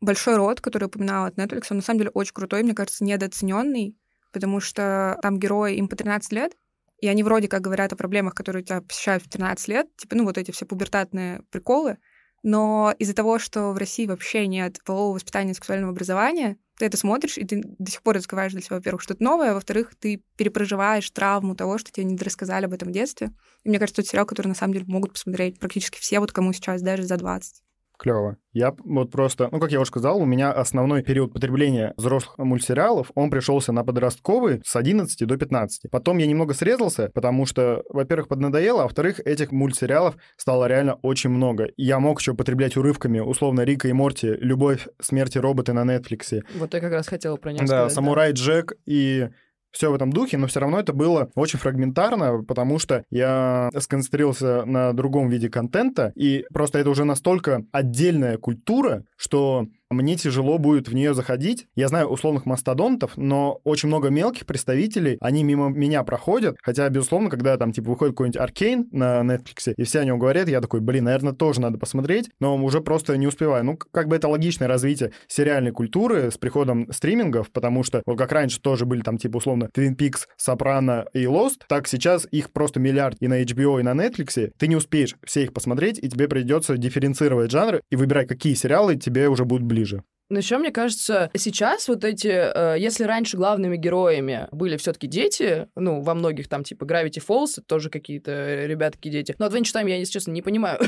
[0.00, 3.96] Большой род, который упоминала от Netflix, он на самом деле очень крутой, мне кажется, недооцененный,
[4.32, 6.56] потому что там герои, им по 13 лет,
[6.98, 10.24] и они вроде как говорят о проблемах, которые тебя посещают в 13 лет, типа, ну,
[10.24, 11.98] вот эти все пубертатные приколы,
[12.42, 16.96] Но из-за того, что в России вообще нет полового воспитания и сексуального образования, ты это
[16.96, 20.22] смотришь, и ты до сих пор открываешь для себя, во-первых, что-то новое, а во-вторых, ты
[20.36, 23.32] перепроживаешь травму того, что тебе не рассказали об этом в детстве.
[23.62, 26.52] И мне кажется, это сериал, который на самом деле могут посмотреть практически все, вот кому
[26.52, 27.62] сейчас даже за 20
[28.02, 28.36] клево.
[28.52, 33.10] Я вот просто, ну, как я уже сказал, у меня основной период потребления взрослых мультсериалов,
[33.14, 35.90] он пришелся на подростковый с 11 до 15.
[35.90, 41.30] Потом я немного срезался, потому что, во-первых, поднадоело, а во-вторых, этих мультсериалов стало реально очень
[41.30, 41.64] много.
[41.64, 46.42] И я мог еще потреблять урывками, условно, Рика и Морти, Любовь, смерти роботы на Нетфликсе.
[46.56, 49.28] Вот я как раз хотела про него Да, сказать, Самурай Джек и
[49.72, 54.64] все в этом духе, но все равно это было очень фрагментарно, потому что я сконцентрировался
[54.64, 60.88] на другом виде контента, и просто это уже настолько отдельная культура, что мне тяжело будет
[60.88, 61.66] в нее заходить.
[61.74, 67.30] Я знаю условных мастодонтов, но очень много мелких представителей, они мимо меня проходят, хотя, безусловно,
[67.30, 70.80] когда там, типа, выходит какой-нибудь Аркейн на Netflix, и все о нем говорят, я такой,
[70.80, 73.64] блин, наверное, тоже надо посмотреть, но уже просто не успеваю.
[73.64, 78.32] Ну, как бы это логичное развитие сериальной культуры с приходом стримингов, потому что, вот как
[78.32, 82.80] раньше тоже были там, типа, условно, Twin Peaks, Сопрано и Lost, так сейчас их просто
[82.80, 86.28] миллиард и на HBO, и на Netflix, ты не успеешь все их посмотреть, и тебе
[86.28, 90.04] придется дифференцировать жанры и выбирать, какие сериалы тебе уже будут ближе ближе.
[90.32, 95.68] Но еще, мне кажется, сейчас вот эти, э, если раньше главными героями были все-таки дети,
[95.76, 99.34] ну, во многих там, типа, Gravity Falls, тоже какие-то ребятки дети.
[99.38, 100.80] Но Adventure Time я, если честно, не понимаю,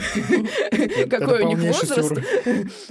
[1.11, 2.15] какой у них возраст.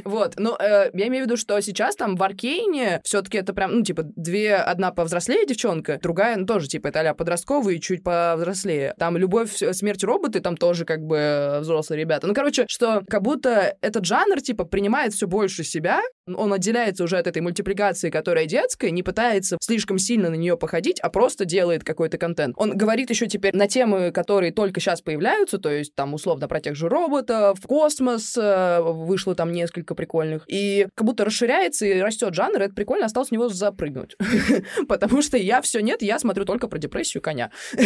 [0.03, 3.77] Вот, но э, я имею в виду, что сейчас там в Аркейне все-таки это прям,
[3.77, 8.93] ну, типа, две, одна повзрослее девчонка, другая, ну, тоже, типа, это а подростковый, чуть повзрослее.
[8.99, 12.27] Там «Любовь, смерть роботы», там тоже, как бы, взрослые ребята.
[12.27, 17.17] Ну, короче, что как будто этот жанр, типа, принимает все больше себя, он отделяется уже
[17.17, 21.83] от этой мультипликации, которая детская, не пытается слишком сильно на нее походить, а просто делает
[21.83, 22.55] какой-то контент.
[22.57, 26.61] Он говорит еще теперь на темы, которые только сейчас появляются, то есть там условно про
[26.61, 32.33] тех же роботов, космос, э, вышло там несколько прикольных, и как будто расширяется и растет
[32.33, 34.15] жанр, и это прикольно, осталось в него запрыгнуть.
[34.87, 37.51] Потому что я все нет, я смотрю только про депрессию коня.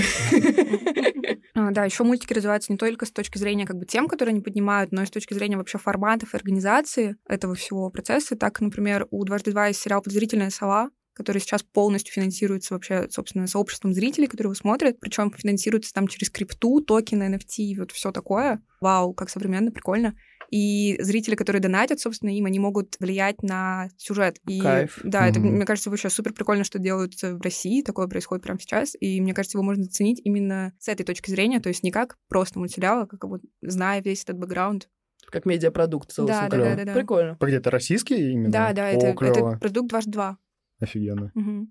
[1.53, 4.41] А, да, еще мультики развиваются не только с точки зрения как бы тем, которые они
[4.41, 9.07] поднимают, но и с точки зрения вообще форматов и организации этого всего процесса, так, например,
[9.11, 14.27] у «Дважды два» есть сериал «Подозрительная сова», который сейчас полностью финансируется вообще, собственно, сообществом зрителей,
[14.27, 18.61] которые его смотрят, причем финансируется там через крипту, токены, NFT, вот все такое.
[18.81, 20.15] Вау, как современно, прикольно.
[20.51, 24.37] И зрители, которые донатят, собственно, им, они могут влиять на сюжет.
[24.47, 24.99] И, Кайф.
[25.03, 25.29] Да, mm-hmm.
[25.31, 29.19] это, мне кажется, вообще супер прикольно, что делают в России, такое происходит прямо сейчас, и
[29.19, 32.59] мне кажется, его можно оценить именно с этой точки зрения, то есть не как просто
[32.59, 34.87] мультсериал, а как вот зная весь этот бэкграунд,
[35.29, 36.93] как медиапродукт Да, да, да, да, да.
[36.93, 37.35] Прикольно.
[37.35, 38.51] Погоди, это российский именно?
[38.51, 39.51] Да, да, О, это, клево.
[39.51, 40.37] это продукт ваш 2.
[40.79, 41.31] Офигенно.
[41.35, 41.67] Угу.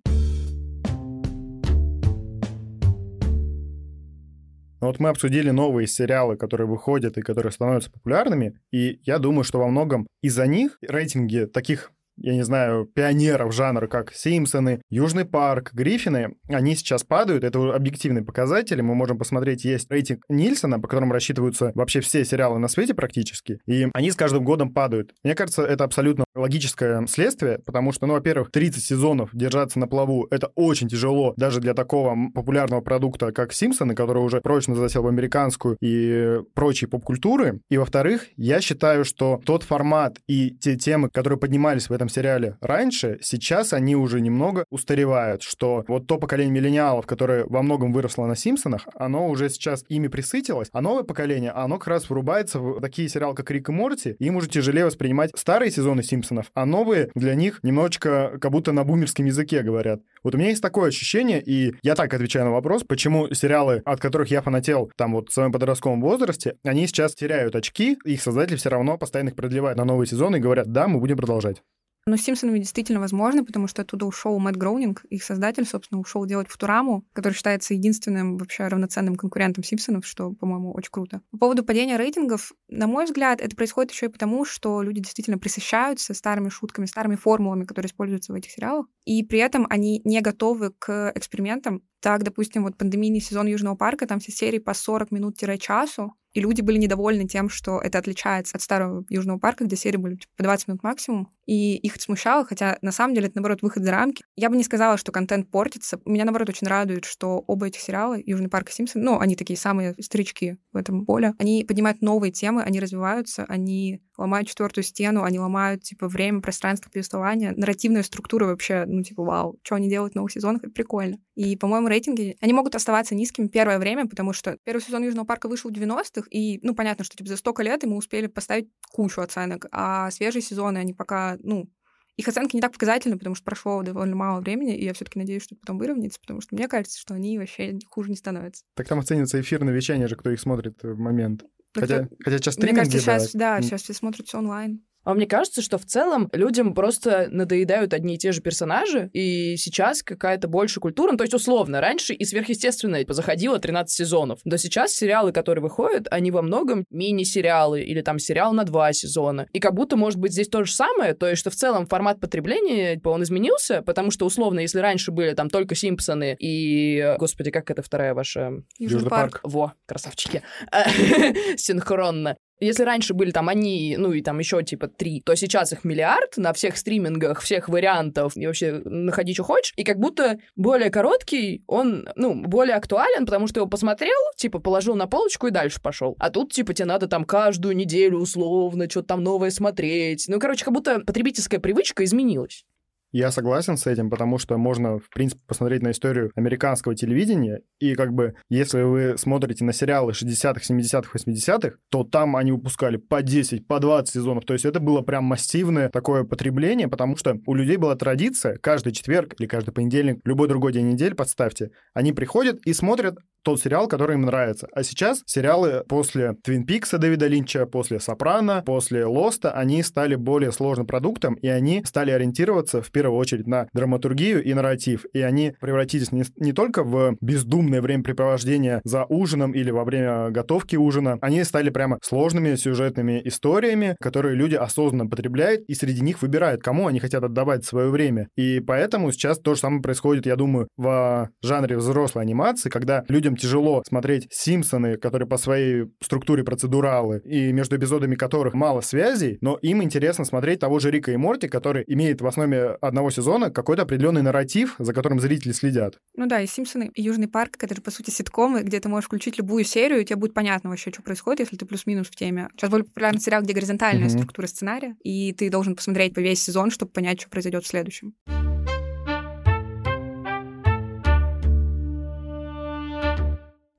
[4.78, 9.42] Ну вот мы обсудили новые сериалы, которые выходят и которые становятся популярными, и я думаю,
[9.42, 15.24] что во многом из-за них рейтинги таких я не знаю, пионеров жанра, как Симпсоны, Южный
[15.24, 17.44] парк, Гриффины, они сейчас падают.
[17.44, 18.80] Это объективные показатели.
[18.80, 23.58] Мы можем посмотреть, есть рейтинг Нильсона, по которому рассчитываются вообще все сериалы на свете практически,
[23.66, 25.12] и они с каждым годом падают.
[25.22, 30.26] Мне кажется, это абсолютно логическое следствие, потому что, ну, во-первых, 30 сезонов держаться на плаву—
[30.30, 35.08] это очень тяжело даже для такого популярного продукта, как Симпсоны, который уже прочно засел в
[35.08, 37.60] американскую и прочие поп-культуры.
[37.68, 42.08] И, во-вторых, я считаю, что тот формат и те темы, которые поднимались в этом этом
[42.08, 47.92] сериале раньше, сейчас они уже немного устаревают, что вот то поколение миллениалов, которое во многом
[47.92, 52.60] выросло на Симпсонах, оно уже сейчас ими присытилось, а новое поколение, оно как раз врубается
[52.60, 56.64] в такие сериалы, как Рик и Морти, им уже тяжелее воспринимать старые сезоны Симпсонов, а
[56.64, 60.00] новые для них немножечко как будто на бумерском языке говорят.
[60.22, 64.00] Вот у меня есть такое ощущение, и я так отвечаю на вопрос, почему сериалы, от
[64.00, 68.56] которых я фанател там вот в своем подростковом возрасте, они сейчас теряют очки, их создатели
[68.56, 71.62] все равно постоянно их продлевают на новые сезоны и говорят, да, мы будем продолжать.
[72.08, 76.24] Ну, с Симпсонами действительно возможно, потому что оттуда ушел Мэтт Гроунинг, их создатель, собственно, ушел
[76.24, 81.20] делать Футураму, который считается единственным вообще равноценным конкурентом Симпсонов, что, по-моему, очень круто.
[81.32, 85.36] По поводу падения рейтингов, на мой взгляд, это происходит еще и потому, что люди действительно
[85.36, 90.20] присыщаются старыми шутками, старыми формулами, которые используются в этих сериалах, и при этом они не
[90.20, 91.82] готовы к экспериментам.
[91.98, 96.60] Так, допустим, вот пандемийный сезон Южного парка, там все серии по 40 минут-часу, и люди
[96.60, 100.42] были недовольны тем, что это отличается от старого Южного парка, где серии были типа, по
[100.42, 101.30] 20 минут максимум.
[101.46, 104.22] и их это смущало, хотя на самом деле это, наоборот, выход за рамки.
[104.36, 105.98] Я бы не сказала, что контент портится.
[106.04, 109.56] Меня, наоборот, очень радует, что оба этих сериала, Южный парк и Симпсон, ну, они такие
[109.56, 115.22] самые старички в этом поле, они поднимают новые темы, они развиваются, они ломают четвертую стену,
[115.22, 120.14] они ломают, типа, время, пространство повествования, нарративную структуру вообще, ну, типа, вау, что они делают
[120.14, 121.18] в новых сезонах, это прикольно.
[121.34, 125.48] И, по-моему, рейтинги, они могут оставаться низкими первое время, потому что первый сезон Южного парка
[125.48, 129.20] вышел в 90-х, и, ну, понятно, что, типа, за столько лет мы успели поставить кучу
[129.20, 131.68] оценок, а свежие сезоны, они пока, ну,
[132.16, 135.18] их оценки не так показательны, потому что прошло довольно мало времени, и я все таки
[135.18, 138.64] надеюсь, что потом выровняется, потому что мне кажется, что они вообще хуже не становятся.
[138.74, 141.44] Так там оценится эфирное вещание же, кто их смотрит в момент.
[141.80, 144.84] Хотя, хотя сейчас Мне кажется, сейчас, да, сейчас все смотрят все онлайн.
[145.06, 149.56] А мне кажется, что в целом людям просто надоедают одни и те же персонажи, и
[149.56, 151.12] сейчас какая-то больше культура.
[151.12, 154.40] Ну, то есть, условно, раньше и сверхъестественно заходило 13 сезонов.
[154.44, 159.46] Но сейчас сериалы, которые выходят, они во многом мини-сериалы или там сериал на два сезона.
[159.52, 162.18] И как будто, может быть, здесь то же самое, то есть, что в целом формат
[162.18, 167.14] потребления, типа, он изменился, потому что, условно, если раньше были там только Симпсоны и...
[167.16, 168.54] Господи, как это вторая ваша...
[168.78, 169.38] Южный, парк.
[169.44, 170.42] Во, красавчики.
[171.56, 172.36] Синхронно.
[172.60, 176.36] Если раньше были там они, ну и там еще типа три, то сейчас их миллиард
[176.36, 179.72] на всех стримингах, всех вариантов, и вообще находи, что хочешь.
[179.76, 184.94] И как будто более короткий, он, ну, более актуален, потому что его посмотрел, типа, положил
[184.94, 186.16] на полочку и дальше пошел.
[186.18, 190.26] А тут, типа, тебе надо там каждую неделю условно что-то там новое смотреть.
[190.28, 192.64] Ну, короче, как будто потребительская привычка изменилась.
[193.12, 197.94] Я согласен с этим, потому что можно, в принципе, посмотреть на историю американского телевидения, и
[197.94, 203.22] как бы, если вы смотрите на сериалы 60-х, 70-х, 80-х, то там они выпускали по
[203.22, 207.54] 10, по 20 сезонов, то есть это было прям массивное такое потребление, потому что у
[207.54, 212.60] людей была традиция каждый четверг или каждый понедельник, любой другой день недели, подставьте, они приходят
[212.66, 213.16] и смотрят
[213.46, 214.66] тот сериал, который им нравится.
[214.72, 220.50] А сейчас сериалы после Твин Пикса Дэвида Линча, после Сопрано, после Лоста, они стали более
[220.50, 225.04] сложным продуктом, и они стали ориентироваться в первую очередь на драматургию и нарратив.
[225.12, 230.74] И они превратились не, не только в бездумное времяпрепровождение за ужином или во время готовки
[230.74, 236.64] ужина, они стали прямо сложными сюжетными историями, которые люди осознанно потребляют и среди них выбирают,
[236.64, 238.26] кому они хотят отдавать свое время.
[238.36, 243.35] И поэтому сейчас то же самое происходит, я думаю, в жанре взрослой анимации, когда людям
[243.36, 249.58] тяжело смотреть Симпсоны, которые по своей структуре процедуралы, и между эпизодами которых мало связей, но
[249.62, 253.82] им интересно смотреть того же Рика и Морти, который имеет в основе одного сезона какой-то
[253.82, 255.98] определенный нарратив, за которым зрители следят.
[256.16, 259.06] Ну да, и Симпсоны, и Южный парк, это же, по сути, ситкомы, где ты можешь
[259.06, 262.48] включить любую серию, и тебе будет понятно вообще, что происходит, если ты плюс-минус в теме.
[262.56, 264.18] Сейчас более популярный сериал, где горизонтальная mm-hmm.
[264.18, 268.14] структура сценария, и ты должен посмотреть по весь сезон, чтобы понять, что произойдет в следующем.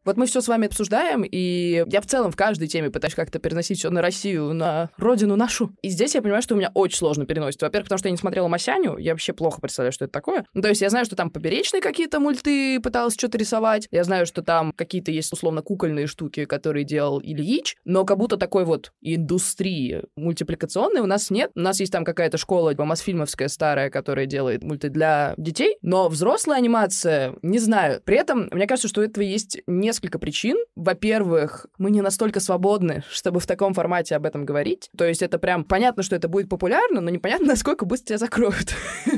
[0.08, 3.40] Вот мы все с вами обсуждаем, и я в целом в каждой теме пытаюсь как-то
[3.40, 5.74] переносить все на Россию, на родину нашу.
[5.82, 7.62] И здесь я понимаю, что у меня очень сложно переносить.
[7.62, 10.46] Во-первых, потому что я не смотрела Масяню, я вообще плохо представляю, что это такое.
[10.54, 13.90] Ну, то есть я знаю, что там поперечные какие-то мульты пыталась что-то рисовать.
[13.92, 18.38] Я знаю, что там какие-то есть условно кукольные штуки, которые делал Ильич, но как будто
[18.38, 21.52] такой вот индустрии мультипликационной у нас нет.
[21.54, 26.08] У нас есть там какая-то школа типа, Мосфильмовская старая, которая делает мульты для детей, но
[26.08, 28.02] взрослая анимация, не знаю.
[28.06, 30.58] При этом, мне кажется, что у этого есть несколько несколько причин.
[30.76, 34.90] Во-первых, мы не настолько свободны, чтобы в таком формате об этом говорить.
[34.98, 38.76] То есть это прям понятно, что это будет популярно, но непонятно, насколько быстро тебя закроют.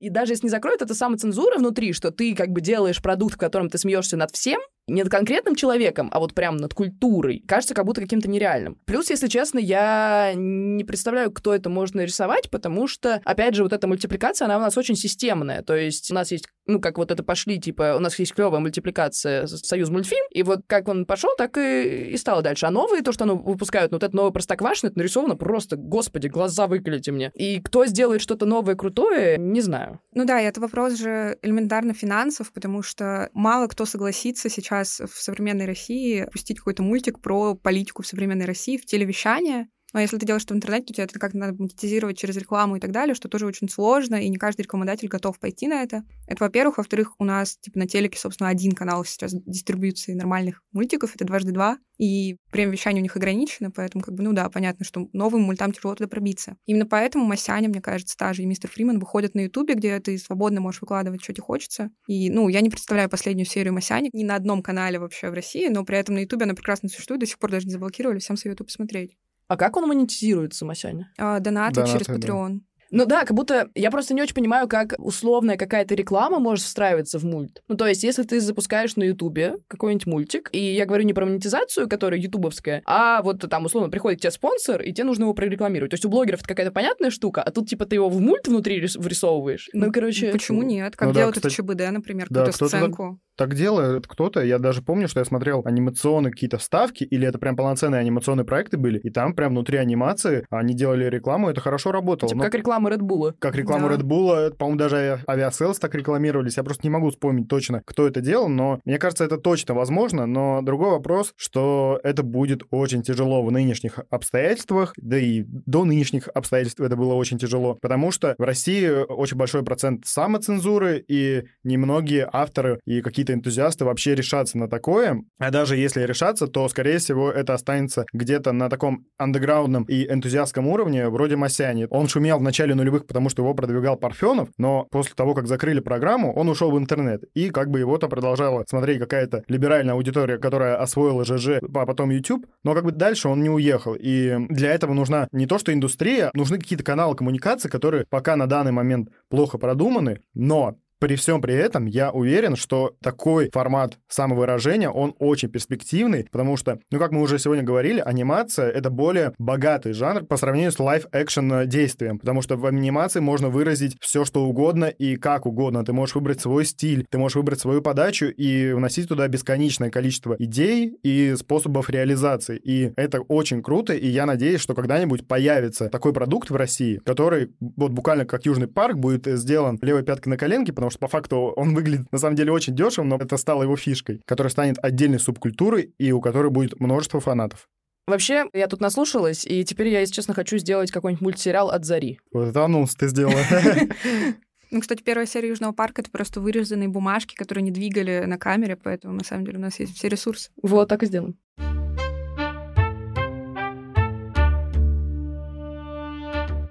[0.00, 3.38] И даже если не закроют, это самоцензура внутри, что ты как бы делаешь продукт, в
[3.38, 7.74] котором ты смеешься над всем, не над конкретным человеком, а вот прям над культурой, кажется
[7.74, 8.78] как будто каким-то нереальным.
[8.84, 13.72] Плюс, если честно, я не представляю, кто это может нарисовать, потому что, опять же, вот
[13.72, 15.62] эта мультипликация, она у нас очень системная.
[15.62, 18.60] То есть у нас есть, ну, как вот это пошли, типа, у нас есть клевая
[18.60, 22.66] мультипликация Союз мультфильм, и вот как он пошел, так и, и стало дальше.
[22.66, 26.28] А новые, то, что они выпускают, ну, вот это новое Простоквашино, это нарисовано просто, господи,
[26.28, 27.30] глаза выколите мне.
[27.34, 30.00] И кто сделает что-то новое, крутое, не знаю.
[30.14, 35.00] Ну да, и это вопрос же элементарно финансов, потому что мало кто согласится сейчас сейчас
[35.10, 40.18] в современной России пустить какой-то мультик про политику в современной России в телевещание, но если
[40.18, 42.92] ты делаешь это в интернете, то тебе это как-то надо монетизировать через рекламу и так
[42.92, 46.04] далее, что тоже очень сложно, и не каждый рекламодатель готов пойти на это.
[46.26, 46.78] Это, во-первых.
[46.78, 51.52] Во-вторых, у нас, типа, на телеке, собственно, один канал сейчас дистрибьюции нормальных мультиков, это дважды
[51.52, 55.42] два, и время вещания у них ограничено, поэтому, как бы, ну да, понятно, что новым
[55.42, 56.56] мультам тяжело туда пробиться.
[56.64, 60.16] Именно поэтому Масяня, мне кажется, та же и Мистер Фриман выходят на Ютубе, где ты
[60.16, 61.90] свободно можешь выкладывать, что тебе хочется.
[62.06, 65.68] И, ну, я не представляю последнюю серию Масяни ни на одном канале вообще в России,
[65.68, 68.36] но при этом на Ютубе она прекрасно существует, до сих пор даже не заблокировали, всем
[68.36, 69.16] советую посмотреть.
[69.50, 71.10] А как он монетизируется, Масяня?
[71.18, 72.60] А, донаты, донаты через Patreon.
[72.92, 77.18] Ну да, как будто я просто не очень понимаю, как условная какая-то реклама может встраиваться
[77.18, 77.60] в мульт.
[77.66, 81.26] Ну то есть, если ты запускаешь на Ютубе какой-нибудь мультик, и я говорю не про
[81.26, 85.34] монетизацию, которая ютубовская, а вот там условно приходит к тебе спонсор, и тебе нужно его
[85.34, 85.90] прорекламировать.
[85.90, 88.46] То есть у блогеров это какая-то понятная штука, а тут типа ты его в мульт
[88.46, 89.68] внутри врисовываешь.
[89.72, 90.30] Ну, короче...
[90.30, 90.94] Почему нет?
[90.94, 93.20] Как Ну да, делают кстати, это ЧБД, например, да, какую-то сценку.
[93.40, 94.42] Так делает кто-то.
[94.44, 98.76] Я даже помню, что я смотрел анимационные какие-то вставки, или это прям полноценные анимационные проекты
[98.76, 102.28] были, и там прям внутри анимации они делали рекламу, и это хорошо работало.
[102.28, 103.32] Типа Но как реклама Red Bull.
[103.38, 103.94] как рекламу Да.
[103.94, 106.58] Red Bull, по-моему, даже Avia- Aviasales так рекламировались.
[106.58, 110.26] Я просто не могу вспомнить точно, кто это делал, но мне кажется, это точно возможно.
[110.26, 116.28] Но другой вопрос, что это будет очень тяжело в нынешних обстоятельствах, да и до нынешних
[116.34, 122.28] обстоятельств это было очень тяжело, потому что в России очень большой процент самоцензуры, и немногие
[122.30, 125.22] авторы и какие-то энтузиасты вообще решатся на такое.
[125.38, 130.66] А даже если решатся, то, скорее всего, это останется где-то на таком андеграундном и энтузиастском
[130.66, 131.86] уровне, вроде Масяни.
[131.90, 135.80] Он шумел в начале нулевых, потому что его продвигал Парфенов, но после того, как закрыли
[135.80, 137.22] программу, он ушел в интернет.
[137.34, 142.46] И как бы его-то продолжала смотреть какая-то либеральная аудитория, которая освоила ЖЖ, а потом YouTube,
[142.64, 143.96] но как бы дальше он не уехал.
[143.98, 148.46] И для этого нужна не то, что индустрия, нужны какие-то каналы коммуникации, которые пока на
[148.46, 154.90] данный момент плохо продуманы, но при всем при этом я уверен, что такой формат самовыражения,
[154.90, 159.92] он очень перспективный, потому что, ну, как мы уже сегодня говорили, анимация— это более богатый
[159.92, 164.84] жанр по сравнению с live-action действием, потому что в анимации можно выразить все, что угодно
[164.84, 165.84] и как угодно.
[165.84, 170.36] Ты можешь выбрать свой стиль, ты можешь выбрать свою подачу и вносить туда бесконечное количество
[170.38, 172.60] идей и способов реализации.
[172.62, 177.52] И это очень круто, и я надеюсь, что когда-нибудь появится такой продукт в России, который
[177.60, 181.36] вот буквально как Южный парк будет сделан левой пяткой на коленке, потому что по факту
[181.56, 185.20] он выглядит на самом деле очень дешево, но это стало его фишкой, которая станет отдельной
[185.20, 187.68] субкультурой и у которой будет множество фанатов.
[188.06, 192.18] Вообще, я тут наслушалась, и теперь я, если честно, хочу сделать какой-нибудь мультсериал от Зари.
[192.32, 193.38] Вот это анонс ты сделала.
[194.72, 198.76] Ну, кстати, первая серия Южного парка— это просто вырезанные бумажки, которые не двигали на камере,
[198.76, 200.52] поэтому, на самом деле, у нас есть все ресурсы.
[200.62, 201.36] Вот, так и сделаем.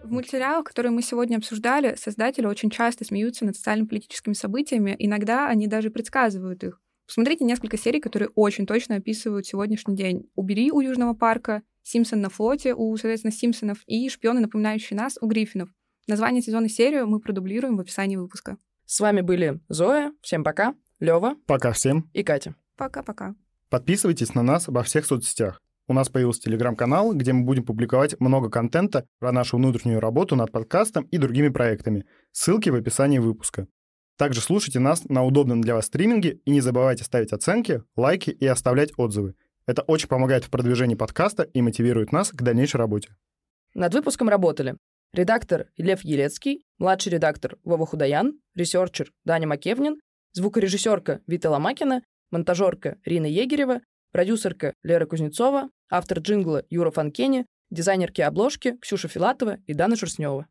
[0.10, 5.68] В мультсериалах, которые мы сегодня обсуждали, создатели очень часто смеются над социально-политическими событиями, иногда они
[5.68, 6.82] даже предсказывают их.
[7.06, 10.28] Посмотрите несколько серий, которые очень точно описывают сегодняшний день.
[10.34, 15.28] «Убери» у Южного парка, «Симпсон на флоте» у, соответственно, Симпсонов и «Шпионы, напоминающие нас» у
[15.28, 15.70] Гриффинов.
[16.08, 18.58] Название сезона и серию мы продублируем в описании выпуска.
[18.88, 22.10] С вами были Зоя, всем пока, Лева Пока всем.
[22.14, 22.56] и Катя.
[22.78, 23.36] Пока-пока.
[23.70, 25.62] Подписывайтесь на нас во всех соцсетях.
[25.90, 30.52] У нас появился телеграм-канал, где мы будем публиковать много контента про нашу внутреннюю работу над
[30.52, 32.06] подкастом и другими проектами.
[32.32, 33.68] Ссылки в описании выпуска.
[34.16, 38.46] Также слушайте нас на удобном для вас стриминге и не забывайте ставить оценки, лайки и
[38.46, 39.34] оставлять отзывы.
[39.66, 43.16] Это очень помогает в продвижении подкаста и мотивирует нас к дальнейшей работе.
[43.74, 44.78] Над выпуском работали
[45.12, 49.98] редактор Лев Елецкий, младший редактор Вова Худаян, ресерчер Даня Макевнин,
[50.34, 53.82] звукорежиссерка Вита Ломакина, монтажерка Рина Егерева,
[54.12, 60.48] продюсерка Лера Кузнецова, автор джингла Юра Фанкени, дизайнерки обложки Ксюша Филатова и Дана Шерстнева.